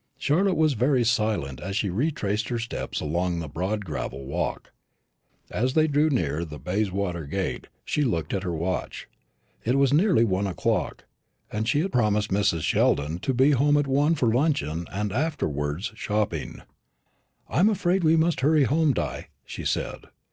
Charlotte 0.17 0.57
was 0.57 0.73
very 0.73 1.03
silent 1.03 1.61
as 1.61 1.77
she 1.77 1.91
retraced 1.91 2.49
her 2.49 2.57
steps 2.57 3.01
along 3.01 3.37
the 3.37 3.47
broad 3.47 3.85
gravel 3.85 4.25
walk. 4.25 4.71
As 5.51 5.75
they 5.75 5.85
drew 5.85 6.09
near 6.09 6.43
the 6.43 6.57
Bayswater 6.57 7.27
gate 7.27 7.67
she 7.85 8.03
looked 8.03 8.33
at 8.33 8.41
her 8.41 8.51
watch. 8.51 9.07
It 9.63 9.75
was 9.77 9.93
nearly 9.93 10.23
one 10.23 10.47
o'clock, 10.47 11.05
and 11.51 11.69
she 11.69 11.81
had 11.81 11.91
promised 11.91 12.31
Mrs. 12.31 12.61
Sheldon 12.63 13.19
to 13.19 13.31
be 13.31 13.51
home 13.51 13.77
at 13.77 13.85
one 13.85 14.15
for 14.15 14.33
luncheon, 14.33 14.87
and 14.91 15.13
afterwards 15.13 15.91
shopping. 15.93 16.63
"I'm 17.47 17.69
afraid 17.69 18.03
we 18.03 18.15
must 18.15 18.41
hurry 18.41 18.63
home, 18.63 18.93
Di," 18.93 19.27
she 19.45 19.63
said. 19.65 20.07